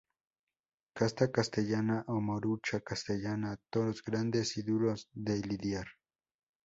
Casta 0.95 1.31
castellana 1.31 2.03
o 2.07 2.19
morucha-castellana: 2.19 3.59
Toros 3.69 4.01
grandes 4.03 4.57
y 4.57 4.63
duros 4.63 5.11
de 5.13 5.37
lidiar. 5.43 5.85